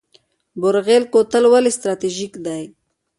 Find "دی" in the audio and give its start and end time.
2.45-2.63